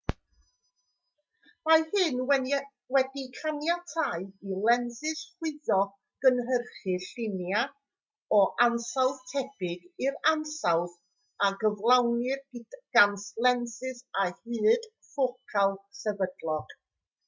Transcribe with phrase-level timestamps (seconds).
[1.69, 2.21] mae hyn
[2.95, 5.77] wedi caniatáu i lensys chwyddo
[6.27, 7.61] gynhyrchu llunia
[8.39, 10.97] o ansawdd tebyg i'r ansawdd
[11.49, 12.43] a gyflawnir
[12.99, 13.15] gan
[13.49, 14.27] lensys â
[14.57, 16.79] hyd ffocal sefydlog